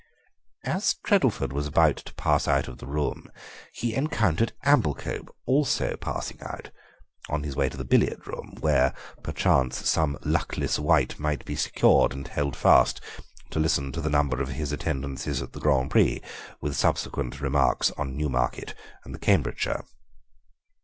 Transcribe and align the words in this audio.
As 0.65 0.95
Treddleford 1.05 1.53
was 1.53 1.67
about 1.67 1.97
to 1.97 2.13
pass 2.15 2.47
out 2.47 2.67
of 2.67 2.79
the 2.79 2.87
room 2.87 3.27
he 3.71 3.93
encountered 3.93 4.51
Amblecope, 4.65 5.29
also 5.45 5.95
passing 5.95 6.39
out, 6.41 6.71
on 7.29 7.43
his 7.43 7.55
way 7.55 7.69
to 7.69 7.77
the 7.77 7.85
billiard 7.85 8.25
room, 8.25 8.55
where, 8.61 8.95
perchance, 9.21 9.87
some 9.87 10.17
luckless 10.25 10.79
wight 10.79 11.19
might 11.19 11.45
be 11.45 11.55
secured 11.55 12.13
and 12.13 12.27
held 12.27 12.55
fast 12.55 12.99
to 13.51 13.59
listen 13.59 13.91
to 13.91 14.01
the 14.01 14.09
number 14.09 14.41
of 14.41 14.49
his 14.49 14.71
attendances 14.71 15.39
at 15.39 15.53
the 15.53 15.59
Grand 15.59 15.91
Prix, 15.91 16.19
with 16.61 16.75
subsequent 16.75 17.39
remarks 17.39 17.91
on 17.91 18.17
Newmarket 18.17 18.73
and 19.05 19.13
the 19.13 19.19
Cambridgeshire. 19.19 19.83